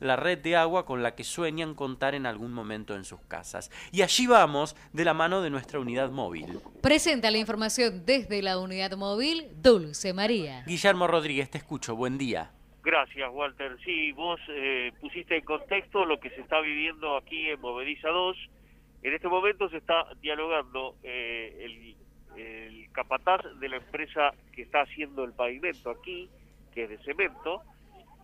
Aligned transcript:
la 0.00 0.16
red 0.16 0.38
de 0.38 0.56
agua 0.56 0.86
con 0.86 1.02
la 1.02 1.14
que 1.14 1.24
sueñan 1.24 1.74
contar 1.74 2.14
en 2.14 2.26
algún 2.26 2.52
momento 2.52 2.94
en 2.94 3.04
sus 3.04 3.20
casas. 3.22 3.70
Y 3.92 4.02
allí 4.02 4.26
vamos 4.26 4.76
de 4.92 5.04
la 5.04 5.14
mano 5.14 5.42
de 5.42 5.50
nuestra 5.50 5.80
unidad 5.80 6.10
móvil. 6.10 6.46
Presenta 6.82 7.30
la 7.30 7.38
información 7.38 8.04
desde 8.04 8.42
la 8.42 8.58
unidad 8.58 8.96
móvil 8.96 9.48
Dulce 9.62 10.12
María. 10.12 10.64
Guillermo 10.66 11.06
Rodríguez, 11.06 11.50
te 11.50 11.58
escucho. 11.58 11.96
Buen 11.96 12.18
día. 12.18 12.50
Gracias, 12.82 13.28
Walter. 13.32 13.76
Sí, 13.84 14.12
vos 14.12 14.40
eh, 14.48 14.92
pusiste 15.00 15.36
en 15.36 15.44
contexto 15.44 16.06
lo 16.06 16.18
que 16.20 16.30
se 16.30 16.40
está 16.40 16.60
viviendo 16.60 17.18
aquí 17.18 17.50
en 17.50 17.60
Movediza 17.60 18.08
2. 18.08 18.36
En 19.02 19.12
este 19.12 19.28
momento 19.28 19.68
se 19.68 19.76
está 19.76 20.06
dialogando 20.22 20.96
eh, 21.02 21.66
el, 21.66 21.96
capataz 22.92 23.42
de 23.60 23.68
la 23.68 23.76
empresa 23.76 24.32
que 24.52 24.62
está 24.62 24.80
haciendo 24.80 25.24
el 25.24 25.32
pavimento 25.32 25.90
aquí, 25.90 26.28
que 26.72 26.84
es 26.84 26.88
de 26.88 26.98
cemento, 26.98 27.62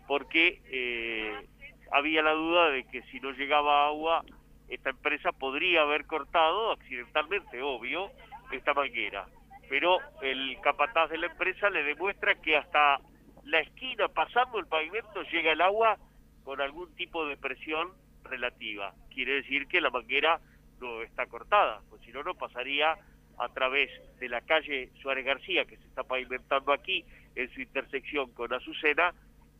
porque 0.08 0.62
eh, 0.66 1.46
había 1.92 2.22
la 2.22 2.32
duda 2.32 2.70
de 2.70 2.84
que 2.84 3.02
si 3.04 3.20
no 3.20 3.32
llegaba 3.32 3.86
agua, 3.86 4.24
esta 4.68 4.90
empresa 4.90 5.32
podría 5.32 5.82
haber 5.82 6.06
cortado 6.06 6.72
accidentalmente, 6.72 7.62
obvio, 7.62 8.10
esta 8.52 8.74
manguera. 8.74 9.26
Pero 9.68 9.98
el 10.22 10.58
capataz 10.60 11.10
de 11.10 11.18
la 11.18 11.26
empresa 11.26 11.70
le 11.70 11.82
demuestra 11.82 12.34
que 12.36 12.56
hasta 12.56 12.98
la 13.44 13.60
esquina, 13.60 14.08
pasando 14.08 14.58
el 14.58 14.66
pavimento, 14.66 15.22
llega 15.24 15.52
el 15.52 15.60
agua 15.60 15.98
con 16.44 16.60
algún 16.60 16.94
tipo 16.96 17.26
de 17.26 17.36
presión 17.36 17.92
relativa. 18.24 18.94
Quiere 19.12 19.34
decir 19.34 19.66
que 19.66 19.80
la 19.80 19.90
manguera 19.90 20.40
no 20.80 21.02
está 21.02 21.26
cortada, 21.26 21.80
pues 21.88 22.02
si 22.02 22.12
no, 22.12 22.22
no 22.22 22.34
pasaría 22.34 22.96
a 23.38 23.48
través 23.48 23.90
de 24.18 24.28
la 24.28 24.40
calle 24.42 24.90
Suárez 25.00 25.24
García, 25.24 25.64
que 25.64 25.76
se 25.76 25.86
está 25.86 26.04
pavimentando 26.04 26.72
aquí, 26.72 27.04
en 27.34 27.52
su 27.52 27.60
intersección 27.60 28.32
con 28.32 28.52
Azucena, 28.52 29.12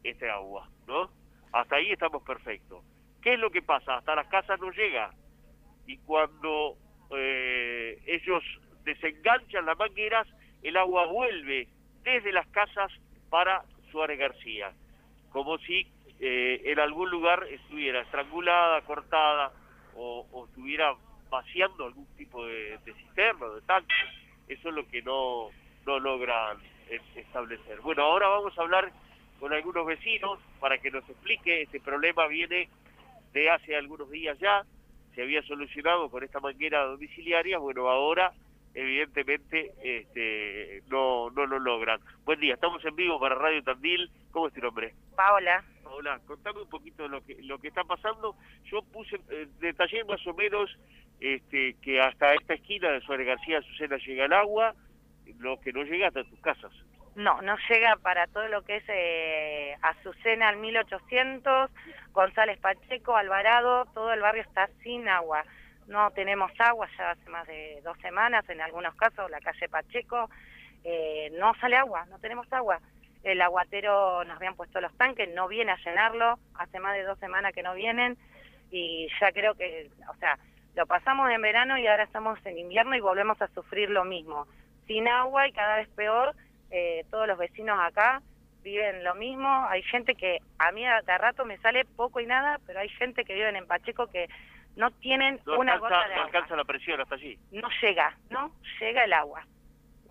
este 0.03 0.31
agua, 0.31 0.69
¿no? 0.87 1.11
Hasta 1.55 1.77
ahí 1.77 1.93
estamos 1.93 2.25
perfectos. 2.25 2.85
¿Qué 3.23 3.35
es 3.35 3.39
lo 3.39 3.49
que 3.51 3.63
pasa? 3.63 3.97
Hasta 3.97 4.17
las 4.17 4.27
casas 4.27 4.59
no 4.61 4.73
llega. 4.73 5.11
Y 5.87 5.99
cuando 5.99 6.77
eh, 7.17 8.03
ellos 8.07 8.43
desenganchan 8.83 9.65
las 9.65 9.79
mangueras, 9.79 10.27
el 10.65 10.77
agua 10.77 11.07
vuelve 11.07 11.69
desde 12.03 12.33
las 12.33 12.49
casas 12.49 12.91
para 13.31 13.63
Suárez 13.93 14.19
García, 14.19 14.73
como 15.31 15.57
si 15.59 15.87
eh, 16.19 16.61
en 16.65 16.81
algún 16.81 17.09
lugar 17.11 17.47
estuviera 17.49 18.01
estrangulada, 18.01 18.81
cortada 18.83 19.53
o, 19.95 20.47
estuviera 20.49 20.93
vaciando 21.31 21.87
algún 21.87 22.07
tipo 22.17 22.45
de, 22.45 22.79
de 22.79 22.95
cisterna, 22.95 23.47
de 23.51 23.63
tanque. 23.63 23.95
Eso 24.49 24.71
es 24.71 24.75
lo 24.75 24.89
que 24.89 25.03
no, 25.03 25.51
no 25.87 26.01
logran 26.01 26.59
establecer. 27.15 27.81
Bueno, 27.81 28.03
ahora 28.03 28.27
vamos 28.27 28.59
a 28.59 28.63
hablar 28.63 28.93
con 29.45 29.53
algunos 29.53 29.85
vecinos 29.85 30.39
para 30.59 30.79
que 30.79 30.91
nos 30.91 31.07
explique. 31.07 31.61
Este 31.61 31.79
problema 31.79 32.27
viene 32.29 32.67
de 33.35 33.51
hace 33.51 33.77
algunos 33.77 34.11
días 34.11 34.39
ya, 34.39 34.65
se 35.15 35.21
había 35.21 35.43
solucionado 35.43 36.09
con 36.09 36.25
esta 36.25 36.41
manguera 36.41 36.83
domiciliaria, 36.85 37.59
bueno, 37.59 37.91
ahora 37.91 38.33
evidentemente 38.73 39.73
este, 39.83 40.83
no, 40.89 41.29
no 41.29 41.45
lo 41.45 41.59
logran. 41.59 42.01
Buen 42.25 42.41
día, 42.41 42.55
estamos 42.55 42.83
en 42.87 42.97
vivo 42.97 43.21
para 43.21 43.35
Radio 43.35 43.63
Tandil. 43.63 44.11
¿Cómo 44.31 44.49
es 44.49 44.55
tu 44.55 44.63
nombre? 44.63 44.95
Paola. 45.15 45.63
Paola, 45.83 46.19
contame 46.27 46.63
un 46.63 46.71
poquito 46.71 47.03
de 47.03 47.11
lo 47.11 47.23
que, 47.23 47.37
lo 47.43 47.59
que 47.59 47.69
está 47.69 47.85
pasando. 47.85 48.37
Yo 48.73 48.81
puse, 48.81 49.21
eh, 49.29 49.47
detallé 49.61 50.05
más 50.05 50.27
o 50.27 50.33
menos 50.33 50.75
este, 51.21 51.77
que 51.83 52.01
hasta 52.01 52.33
esta 52.33 52.55
esquina 52.55 52.93
de 52.93 53.03
Suárez 53.03 53.27
García 53.27 53.59
Azucena 53.59 53.99
llega 53.99 54.25
el 54.25 54.33
agua, 54.33 54.75
lo 55.39 55.61
que 55.61 55.75
no 55.75 55.83
llega 55.83 56.09
hasta 56.09 56.25
tus 56.25 56.41
casas. 56.41 56.73
No, 57.17 57.41
no 57.43 57.57
llega 57.69 57.97
para 57.97 58.27
todo 58.27 58.49
lo 58.49 58.63
que 58.63 58.77
es 58.77 58.85
eh, 58.89 59.77
Azucena 59.83 60.49
al 60.49 60.57
1800, 60.57 61.71
González 62.13 62.59
Pacheco, 62.59 63.17
Alvarado, 63.17 63.87
todo 63.95 64.13
el 64.13 64.21
barrio 64.21 64.43
está 64.43 64.69
sin 64.83 65.09
agua 65.09 65.45
no 65.87 66.11
tenemos 66.13 66.51
agua 66.59 66.89
ya 66.97 67.11
hace 67.11 67.29
más 67.31 67.47
de 67.47 67.81
dos 67.85 67.99
semanas, 67.99 68.49
en 68.49 68.61
algunos 68.61 68.95
casos 68.95 69.31
la 69.31 69.41
calle 69.41 69.69
Pacheco, 69.69 70.31
eh, 70.85 71.31
no 71.39 71.55
sale 71.55 71.77
agua, 71.77 72.07
no 72.07 72.19
tenemos 72.19 72.51
agua. 72.53 72.81
El 73.23 73.41
aguatero 73.41 74.25
nos 74.25 74.37
habían 74.37 74.55
puesto 74.55 74.81
los 74.81 74.95
tanques, 74.97 75.29
no 75.35 75.49
viene 75.49 75.73
a 75.73 75.79
llenarlo, 75.79 76.39
hace 76.57 76.79
más 76.79 76.95
de 76.95 77.05
dos 77.05 77.19
semanas 77.19 77.53
que 77.55 77.63
no 77.63 77.75
vienen 77.75 78.19
y 78.71 79.09
ya 79.21 79.33
creo 79.33 79.55
que, 79.55 79.91
o 80.11 80.15
sea, 80.17 80.39
lo 80.75 80.87
pasamos 80.87 81.31
en 81.31 81.41
verano 81.41 81.79
y 81.79 81.87
ahora 81.87 82.05
estamos 82.05 82.39
en 82.45 82.59
invierno 82.59 82.97
y 82.97 83.01
volvemos 83.01 83.41
a 83.41 83.49
sufrir 83.49 83.91
lo 83.91 84.05
mismo. 84.05 84.47
Sin 84.87 85.09
agua 85.09 85.49
y 85.49 85.53
cada 85.53 85.77
vez 85.77 85.89
peor, 85.91 86.35
eh, 86.75 87.07
todos 87.09 87.29
los 87.29 87.39
vecinos 87.39 87.79
acá 87.81 88.21
viven 88.65 89.05
lo 89.05 89.15
mismo, 89.15 89.67
hay 89.69 89.83
gente 89.83 90.17
que 90.17 90.39
a 90.59 90.73
mí 90.73 90.83
de 90.83 91.19
rato 91.19 91.45
me 91.45 91.59
sale 91.59 91.85
poco 91.85 92.19
y 92.19 92.27
nada, 92.27 92.59
pero 92.67 92.81
hay 92.81 92.89
gente 92.89 93.25
que 93.25 93.35
vive 93.35 93.57
en 93.57 93.67
Pacheco 93.67 94.09
que 94.09 94.29
no 94.75 94.91
tienen 94.91 95.39
una 95.47 95.77
gota 95.79 96.09
de 96.09 96.17
no 96.17 96.23
alcanza 96.23 96.57
la 96.57 96.65
presión 96.65 97.01
hasta 97.01 97.15
allí. 97.15 97.39
No 97.53 97.69
llega, 97.81 98.17
no 98.31 98.51
llega 98.81 99.05
el 99.05 99.13
agua. 99.13 99.47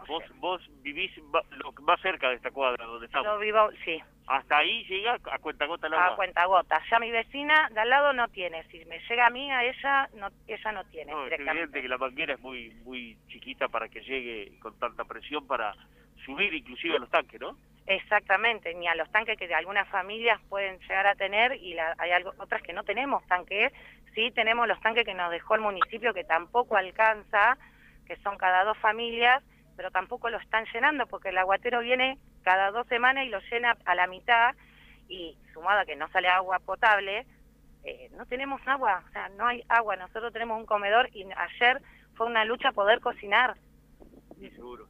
vos, 0.08 0.24
vos 0.36 0.62
vivís 0.84 1.12
más 1.82 2.00
cerca 2.02 2.30
de 2.30 2.36
esta 2.36 2.52
cuadra 2.52 2.86
donde 2.86 3.08
estamos. 3.08 3.28
Yo 3.28 3.40
vivo, 3.40 3.70
sí. 3.84 4.02
Hasta 4.28 4.58
ahí 4.58 4.86
llega 4.86 5.18
a 5.32 5.40
cuenta 5.40 5.66
gota 5.66 5.88
el 5.88 5.96
agua. 5.96 6.14
A 6.14 6.16
cuenta 6.16 6.46
gota. 6.46 6.82
Ya 6.90 7.00
mi 7.00 7.12
vecina 7.12 7.70
de 7.74 7.80
al 7.82 7.90
lado 7.90 8.14
no 8.14 8.30
tiene. 8.30 8.64
Si 8.70 8.86
me 8.86 9.00
llega 9.00 9.28
a 9.28 9.30
mí, 9.32 9.52
a 9.52 9.66
ella 9.66 10.10
no, 10.14 10.30
ella 10.48 10.72
no 10.72 10.86
tiene. 10.86 11.12
No, 11.12 11.26
es 11.26 11.34
evidente 11.34 11.82
que 11.82 11.90
la 11.90 11.98
manguera 11.98 12.36
es 12.36 12.40
muy, 12.40 12.70
muy 12.86 13.18
chiquita 13.28 13.68
para 13.68 13.90
que 13.90 14.00
llegue 14.02 14.58
con 14.60 14.80
tanta 14.80 15.04
presión 15.04 15.46
para 15.46 15.76
subir 16.26 16.54
inclusive 16.54 16.96
a 16.96 17.00
los 17.00 17.10
tanques, 17.10 17.40
¿no? 17.40 17.58
Exactamente, 17.86 18.74
ni 18.76 18.88
a 18.88 18.96
los 18.96 19.12
tanques 19.12 19.38
que 19.38 19.54
algunas 19.54 19.88
familias 19.90 20.40
pueden 20.50 20.80
llegar 20.80 21.06
a 21.06 21.16
tener 21.16 21.56
y 21.56 21.78
hay 21.98 22.12
algo, 22.12 22.34
otras 22.38 22.62
que 22.62 22.74
no 22.74 22.84
tenemos 22.84 23.26
tanques. 23.28 23.74
Sí 24.16 24.32
tenemos 24.32 24.68
los 24.68 24.80
tanques 24.80 25.04
que 25.04 25.14
nos 25.14 25.32
dejó 25.32 25.56
el 25.56 25.62
municipio 25.62 26.14
que 26.14 26.24
tampoco 26.24 26.78
alcanza, 26.78 27.58
que 28.08 28.16
son 28.18 28.38
cada 28.38 28.64
dos 28.64 28.78
familias, 28.78 29.44
pero 29.76 29.92
tampoco 29.92 30.30
lo 30.30 30.38
están 30.38 30.66
llenando 30.74 31.08
porque 31.08 31.30
el 31.30 31.38
aguatero 31.38 31.82
viene 31.82 32.18
cada 32.44 32.72
dos 32.72 32.88
semanas 32.88 33.26
y 33.26 33.30
lo 33.30 33.40
llena 33.52 33.76
a 33.86 33.96
la 33.96 34.08
mitad 34.08 34.56
y 35.10 35.38
sumado 35.54 35.82
a 35.82 35.86
que 35.86 35.96
no 35.96 36.10
sale 36.10 36.30
agua 36.30 36.60
potable, 36.60 37.26
eh, 37.84 38.10
no 38.16 38.26
tenemos 38.26 38.62
agua, 38.66 39.04
o 39.08 39.12
sea, 39.12 39.30
no 39.30 39.48
hay 39.48 39.64
agua. 39.68 39.98
Nosotros 39.98 40.32
tenemos 40.32 40.58
un 40.58 40.66
comedor 40.66 41.10
y 41.14 41.26
ayer 41.36 41.82
fue 42.16 42.28
una 42.28 42.46
lucha 42.46 42.72
poder 42.72 43.02
cocinar 43.02 43.56
seguro, 44.52 44.88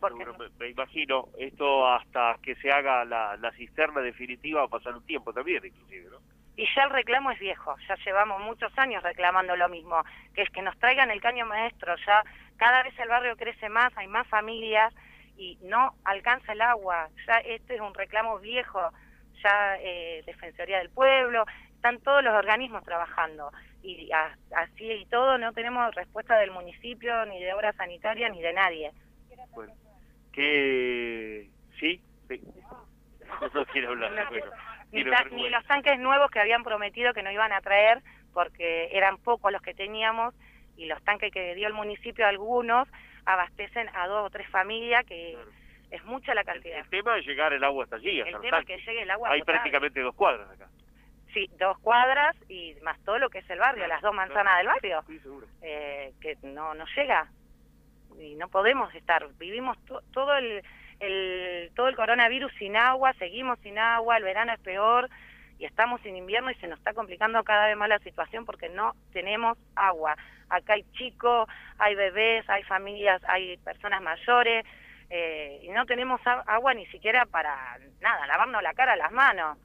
Me, 0.59 0.69
imagino, 0.69 1.29
esto 1.37 1.87
hasta 1.87 2.37
que 2.41 2.55
se 2.55 2.71
haga 2.71 3.05
la, 3.05 3.51
cisterna 3.57 4.01
definitiva 4.01 4.61
va 4.61 4.65
a 4.65 4.69
pasar 4.69 4.95
un 4.95 5.05
tiempo 5.05 5.33
también, 5.33 5.65
inclusive, 5.65 6.09
¿no? 6.09 6.17
Y 6.55 6.67
ya 6.75 6.83
el 6.83 6.91
reclamo 6.91 7.31
es 7.31 7.39
viejo, 7.39 7.75
ya 7.87 7.95
llevamos 8.05 8.41
muchos 8.41 8.71
años 8.77 9.01
reclamando 9.01 9.55
lo 9.55 9.69
mismo, 9.69 10.03
que 10.35 10.43
es 10.43 10.49
que 10.51 10.61
nos 10.61 10.77
traigan 10.77 11.09
el 11.09 11.19
caño 11.19 11.47
maestro, 11.47 11.95
ya 12.05 12.23
cada 12.57 12.83
vez 12.83 12.97
el 12.99 13.09
barrio 13.09 13.35
crece 13.35 13.69
más, 13.69 13.91
hay 13.97 14.07
más 14.07 14.27
familias 14.27 14.93
y 15.35 15.57
no 15.63 15.95
alcanza 16.03 16.53
el 16.53 16.61
agua, 16.61 17.09
ya 17.25 17.37
este 17.37 17.75
es 17.75 17.81
un 17.81 17.93
reclamo 17.95 18.37
viejo, 18.39 18.79
ya 19.43 19.77
eh, 19.79 20.21
Defensoría 20.27 20.77
del 20.77 20.91
Pueblo, 20.91 21.43
están 21.75 21.99
todos 22.01 22.23
los 22.23 22.33
organismos 22.33 22.83
trabajando 22.83 23.51
y 23.83 24.09
así 24.55 24.89
y 24.89 25.05
todo 25.05 25.37
no 25.37 25.51
tenemos 25.53 25.93
respuesta 25.93 26.37
del 26.37 26.51
municipio, 26.51 27.25
ni 27.25 27.41
de 27.41 27.53
obra 27.53 27.73
sanitaria, 27.73 28.29
ni 28.29 28.41
de 28.41 28.53
nadie. 28.53 28.91
Bueno, 29.53 29.73
que 30.31 31.49
sí, 31.79 32.01
sí. 32.27 32.41
No 33.53 33.65
quiero 33.65 33.89
hablar. 33.89 34.29
ni, 34.91 35.49
los 35.49 35.65
tanques 35.65 35.99
nuevos 35.99 36.29
que 36.31 36.39
habían 36.39 36.63
prometido 36.63 37.13
que 37.13 37.23
nos 37.23 37.33
iban 37.33 37.51
a 37.51 37.61
traer, 37.61 38.01
porque 38.33 38.89
eran 38.91 39.17
pocos 39.17 39.51
los 39.51 39.61
que 39.61 39.73
teníamos, 39.73 40.33
y 40.77 40.85
los 40.85 41.03
tanques 41.03 41.31
que 41.31 41.55
dio 41.55 41.67
el 41.67 41.73
municipio, 41.73 42.27
algunos, 42.27 42.87
abastecen 43.25 43.89
a 43.95 44.07
dos 44.07 44.27
o 44.27 44.29
tres 44.29 44.47
familias, 44.49 45.05
que 45.05 45.37
es 45.91 46.03
mucha 46.05 46.33
la 46.33 46.43
cantidad. 46.43 46.79
El, 46.79 46.89
tema 46.89 47.17
es 47.17 47.25
llegar 47.25 47.53
el 47.53 47.63
agua 47.63 47.83
hasta 47.83 47.97
allí. 47.97 48.19
el 48.19 48.39
tema 48.41 48.59
es 48.59 48.65
que 48.65 48.77
llegue 48.77 49.01
el 49.03 49.11
agua. 49.11 49.29
Hay 49.31 49.41
prácticamente 49.43 49.99
dos 50.01 50.15
cuadras 50.15 50.49
acá. 50.49 50.67
Sí, 51.33 51.49
dos 51.57 51.79
cuadras 51.79 52.35
y 52.47 52.75
más 52.83 52.99
todo 53.03 53.17
lo 53.17 53.29
que 53.29 53.39
es 53.39 53.49
el 53.49 53.59
barrio, 53.59 53.87
las 53.87 54.01
dos 54.01 54.13
manzanas 54.13 54.57
del 54.57 54.67
barrio, 54.67 55.03
sí, 55.07 55.19
seguro. 55.19 55.47
Eh, 55.63 56.13
que 56.21 56.37
no, 56.43 56.75
no 56.75 56.85
llega 56.95 57.27
no 58.43 58.49
podemos 58.49 58.93
estar. 58.93 59.25
Vivimos 59.39 59.77
todo 60.11 60.35
el, 60.35 60.61
todo 61.75 61.87
el 61.87 61.95
coronavirus 61.95 62.51
sin 62.59 62.75
agua, 62.75 63.13
seguimos 63.13 63.57
sin 63.59 63.79
agua, 63.79 64.17
el 64.17 64.23
verano 64.23 64.51
es 64.51 64.59
peor 64.59 65.09
y 65.59 65.63
estamos 65.63 66.05
en 66.05 66.17
invierno 66.17 66.51
y 66.51 66.55
se 66.55 66.67
nos 66.67 66.77
está 66.77 66.93
complicando 66.93 67.41
cada 67.45 67.67
vez 67.67 67.77
más 67.77 67.87
la 67.87 67.99
situación 67.99 68.45
porque 68.45 68.67
no 68.67 68.95
tenemos 69.13 69.57
agua. 69.75 70.17
Acá 70.49 70.73
hay 70.73 70.83
chicos, 70.91 71.47
hay 71.77 71.95
bebés, 71.95 72.43
hay 72.49 72.63
familias, 72.63 73.21
hay 73.29 73.55
personas 73.59 74.01
mayores 74.01 74.65
eh, 75.09 75.61
y 75.63 75.69
no 75.69 75.85
tenemos 75.85 76.19
agua 76.25 76.73
ni 76.73 76.85
siquiera 76.87 77.25
para 77.25 77.79
nada, 78.01 78.27
lavarnos 78.27 78.61
la 78.61 78.73
cara, 78.73 78.97
las 78.97 79.13
manos. 79.13 79.57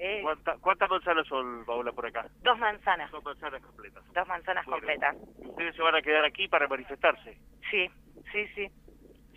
Eh, 0.00 0.22
¿Cuántas 0.60 0.88
manzanas 0.88 1.26
son, 1.26 1.64
Paula, 1.64 1.90
por 1.90 2.06
acá? 2.06 2.24
Dos 2.42 2.56
manzanas. 2.58 3.10
Dos 3.10 3.24
manzanas 3.24 3.60
completas. 3.62 4.04
Dos 4.12 4.28
manzanas 4.28 4.64
completas. 4.64 5.16
¿Ustedes 5.38 5.74
se 5.74 5.82
van 5.82 5.96
a 5.96 6.02
quedar 6.02 6.24
aquí 6.24 6.46
para 6.46 6.68
manifestarse? 6.68 7.36
Sí, 7.68 7.90
sí, 8.32 8.46
sí. 8.54 8.70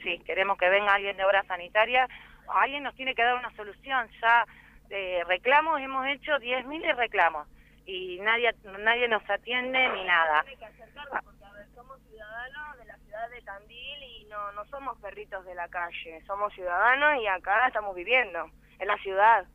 Sí, 0.03 0.19
queremos 0.25 0.57
que 0.59 0.69
venga 0.69 0.93
alguien 0.93 1.17
de 1.17 1.25
obra 1.25 1.43
sanitaria. 1.43 2.07
Alguien 2.47 2.83
nos 2.83 2.95
tiene 2.95 3.15
que 3.15 3.23
dar 3.23 3.35
una 3.35 3.51
solución. 3.55 4.07
Ya 4.21 4.45
eh, 4.91 5.23
reclamos, 5.27 5.81
hemos 5.81 6.05
hecho 6.07 6.33
10.000 6.33 6.95
reclamos 6.95 7.47
y 7.85 8.19
nadie 8.19 8.53
nadie 8.79 9.07
nos 9.07 9.27
atiende 9.29 9.89
ni 9.89 10.03
nada. 10.03 10.43
porque 10.43 11.45
a 11.45 11.51
ver, 11.53 11.67
somos 11.73 11.99
ciudadanos 12.07 12.77
de 12.77 12.85
la 12.85 12.97
ciudad 12.97 13.29
de 13.29 13.41
Tandil 13.41 14.03
y 14.03 14.25
no, 14.25 14.51
no 14.51 14.65
somos 14.65 14.97
perritos 14.99 15.43
de 15.45 15.55
la 15.55 15.67
calle, 15.69 16.21
somos 16.27 16.53
ciudadanos 16.53 17.21
y 17.21 17.27
acá 17.27 17.67
estamos 17.67 17.95
viviendo, 17.95 18.49
en 18.79 18.87
la 18.87 18.97
ciudad. 18.97 19.45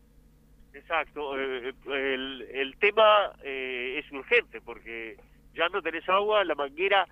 Exacto, 0.77 1.41
eh, 1.41 1.73
el, 1.87 2.43
el 2.53 2.77
tema 2.79 3.33
eh, 3.43 3.99
es 3.99 4.13
urgente 4.13 4.61
porque 4.61 5.17
ya 5.55 5.69
no 5.71 5.81
tenés 5.81 6.07
agua, 6.07 6.45
la 6.45 6.55
manguera, 6.55 7.07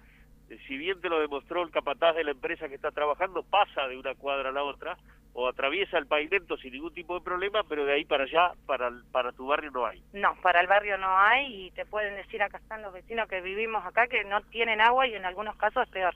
eh, 0.50 0.58
si 0.69 0.76
bien 0.76 1.00
te 1.00 1.08
lo 1.08 1.19
demostró 1.19 1.62
el 1.62 1.70
capataz 1.70 2.14
de 2.14 2.25
la 2.25 2.32
empresa 2.32 2.69
que 2.69 2.75
está 2.75 2.90
trabajando, 2.90 3.43
pasa 3.43 3.88
de 3.88 3.96
una 3.96 4.14
cuadra 4.14 4.50
a 4.50 4.52
la 4.52 4.62
otra 4.62 4.99
o 5.32 5.49
atraviesa 5.49 5.96
el 5.96 6.06
pavimento 6.06 6.58
sin 6.58 6.75
ningún 6.75 6.93
tipo 6.93 7.14
de 7.14 7.25
problema, 7.25 7.62
pero 7.66 7.87
de 7.87 7.94
ahí 7.94 8.05
para 8.05 8.25
allá, 8.25 8.52
para, 8.66 8.93
para 9.11 9.32
tu 9.32 9.46
barrio 9.46 9.70
no 9.70 9.87
hay. 9.87 10.02
No, 10.12 10.37
para 10.43 10.60
el 10.60 10.67
barrio 10.67 10.99
no 10.99 11.19
hay 11.19 11.67
y 11.67 11.70
te 11.70 11.87
pueden 11.87 12.14
decir 12.17 12.43
acá 12.43 12.58
están 12.58 12.82
los 12.82 12.93
vecinos 12.93 13.28
que 13.28 13.40
vivimos 13.40 13.84
acá 13.87 14.06
que 14.08 14.25
no 14.25 14.43
tienen 14.43 14.82
agua 14.82 15.06
y 15.06 15.14
en 15.14 15.25
algunos 15.25 15.56
casos 15.56 15.84
es 15.84 15.88
peor, 15.88 16.14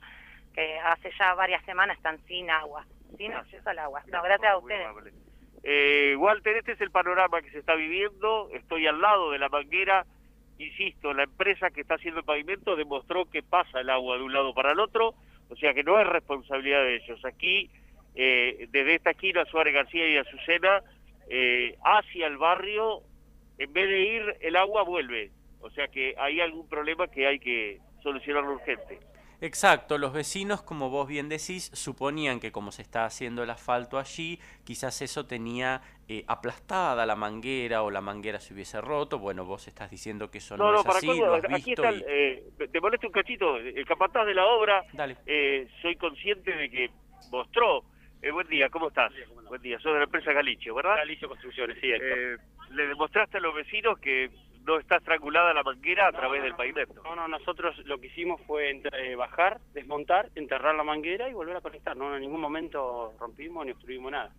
que 0.53 0.77
hace 0.79 1.11
ya 1.17 1.33
varias 1.33 1.65
semanas 1.65 1.97
están 1.97 2.19
sin 2.27 2.49
agua, 2.51 2.85
sin 3.17 3.33
acceso 3.33 3.69
al 3.71 3.79
agua. 3.79 4.03
No, 4.07 4.21
gracias 4.21 4.51
a 4.51 4.57
ustedes. 4.57 4.85
amable. 4.85 5.11
Eh, 5.63 6.15
Walter, 6.17 6.57
este 6.57 6.73
es 6.73 6.81
el 6.81 6.91
panorama 6.91 7.41
que 7.41 7.51
se 7.51 7.59
está 7.59 7.75
viviendo. 7.75 8.49
Estoy 8.53 8.87
al 8.87 9.01
lado 9.01 9.31
de 9.31 9.39
la 9.39 9.49
manguera. 9.49 10.05
Insisto, 10.57 11.13
la 11.13 11.23
empresa 11.23 11.69
que 11.71 11.81
está 11.81 11.95
haciendo 11.95 12.19
el 12.19 12.25
pavimento 12.25 12.75
demostró 12.75 13.29
que 13.29 13.41
pasa 13.41 13.79
el 13.79 13.89
agua 13.89 14.17
de 14.17 14.23
un 14.23 14.33
lado 14.33 14.53
para 14.53 14.73
el 14.73 14.79
otro, 14.79 15.15
o 15.49 15.55
sea 15.55 15.73
que 15.73 15.83
no 15.83 15.99
es 15.99 16.05
responsabilidad 16.05 16.83
de 16.83 16.97
ellos. 16.97 17.23
Aquí, 17.23 17.69
eh, 18.15 18.67
desde 18.69 18.95
esta 18.95 19.11
esquina, 19.11 19.45
Suárez 19.45 19.73
García 19.73 20.07
y 20.09 20.17
Azucena, 20.17 20.83
eh, 21.29 21.77
hacia 21.81 22.27
el 22.27 22.37
barrio, 22.37 23.03
en 23.57 23.71
vez 23.71 23.87
de 23.87 24.01
ir, 24.01 24.37
el 24.41 24.57
agua 24.57 24.83
vuelve. 24.83 25.31
O 25.61 25.69
sea 25.69 25.87
que 25.87 26.13
hay 26.17 26.41
algún 26.41 26.67
problema 26.67 27.07
que 27.07 27.25
hay 27.25 27.39
que 27.39 27.79
solucionarlo 28.03 28.53
urgente. 28.53 28.99
Exacto, 29.41 29.97
los 29.97 30.11
vecinos, 30.11 30.61
como 30.63 30.89
vos 30.89 31.07
bien 31.07 31.29
decís, 31.29 31.71
suponían 31.73 32.41
que 32.41 32.51
como 32.51 32.73
se 32.73 32.81
está 32.81 33.05
haciendo 33.05 33.41
el 33.41 33.49
asfalto 33.49 33.97
allí, 33.97 34.37
quizás 34.65 35.01
eso 35.01 35.25
tenía 35.27 35.81
eh, 36.09 36.25
aplastada 36.27 37.05
la 37.05 37.15
manguera 37.15 37.83
o 37.83 37.89
la 37.89 38.01
manguera 38.01 38.41
se 38.41 38.53
hubiese 38.53 38.81
roto. 38.81 39.17
Bueno, 39.17 39.45
vos 39.45 39.65
estás 39.69 39.89
diciendo 39.89 40.29
que 40.29 40.39
eso 40.39 40.57
no, 40.57 40.65
No, 40.65 40.71
no, 40.73 40.77
es 40.79 40.85
para 40.85 40.97
así, 40.97 41.07
colmo, 41.07 41.25
lo 41.25 41.35
has 41.35 41.45
aquí 41.45 41.53
visto 41.69 41.71
está, 41.83 41.89
el- 41.89 41.99
y... 42.01 42.03
eh, 42.05 42.43
te 42.69 42.81
molesto 42.81 43.07
un 43.07 43.13
cachito, 43.13 43.55
el 43.57 43.85
capataz 43.85 44.25
de 44.25 44.33
la 44.33 44.45
obra, 44.45 44.83
Dale. 44.91 45.15
eh, 45.25 45.69
soy 45.81 45.95
consciente 45.95 46.51
de 46.51 46.69
que 46.69 46.89
mostró, 47.31 47.85
eh, 48.21 48.31
buen 48.31 48.47
día, 48.49 48.67
¿cómo 48.69 48.89
estás? 48.89 49.13
Buen 49.47 49.61
día, 49.61 49.79
soy 49.79 49.93
de 49.93 49.99
la 49.99 50.03
empresa 50.05 50.33
Galicio, 50.33 50.75
¿verdad? 50.75 50.97
Galicio 50.97 51.29
Construcciones, 51.29 51.77
sí. 51.79 51.87
Eh, 51.89 52.35
le 52.71 52.87
demostraste 52.87 53.37
a 53.37 53.39
los 53.39 53.55
vecinos 53.55 53.97
que 53.99 54.29
no 54.65 54.77
está 54.79 54.97
estrangulada 54.97 55.53
la 55.53 55.63
manguera 55.63 56.07
a 56.07 56.11
través 56.11 56.43
del 56.43 56.55
pavimento. 56.55 57.01
No, 57.03 57.15
no, 57.15 57.27
nosotros 57.27 57.77
lo 57.85 57.97
que 57.99 58.07
hicimos 58.07 58.39
fue 58.45 58.71
eh, 58.71 59.15
bajar, 59.15 59.59
desmontar, 59.73 60.29
enterrar 60.35 60.75
la 60.75 60.83
manguera 60.83 61.27
y 61.29 61.33
volver 61.33 61.55
a 61.57 61.61
conectar. 61.61 61.95
No, 61.97 62.13
en 62.15 62.21
ningún 62.21 62.41
momento 62.41 63.13
rompimos 63.19 63.65
ni 63.65 63.71
obstruimos 63.71 64.11
nada. 64.11 64.31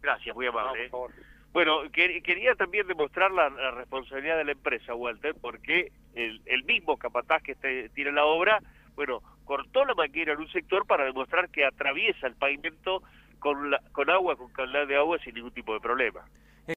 Gracias, 0.00 0.34
muy 0.34 0.46
No, 0.46 0.52
amable. 0.52 0.88
por 0.88 1.10
eh. 1.10 1.14
favor. 1.14 1.26
Bueno, 1.52 1.82
que- 1.92 2.22
quería 2.22 2.54
también 2.54 2.86
demostrar 2.86 3.30
la, 3.30 3.50
la 3.50 3.72
responsabilidad 3.72 4.38
de 4.38 4.44
la 4.44 4.52
empresa, 4.52 4.94
Walter, 4.94 5.34
porque 5.40 5.92
el, 6.14 6.40
el 6.46 6.64
mismo 6.64 6.96
capataz 6.96 7.42
que 7.42 7.52
este- 7.52 7.90
tiene 7.90 8.10
la 8.12 8.24
obra, 8.24 8.58
bueno, 8.94 9.20
cortó 9.44 9.84
la 9.84 9.94
manguera 9.94 10.32
en 10.32 10.38
un 10.40 10.48
sector 10.48 10.86
para 10.86 11.04
demostrar 11.04 11.50
que 11.50 11.66
atraviesa 11.66 12.26
el 12.26 12.36
pavimento 12.36 13.02
con, 13.38 13.70
la- 13.70 13.82
con 13.92 14.08
agua, 14.08 14.36
con 14.36 14.50
calidad 14.52 14.86
de 14.86 14.96
agua 14.96 15.18
sin 15.18 15.34
ningún 15.34 15.52
tipo 15.52 15.74
de 15.74 15.80
problema. 15.80 16.24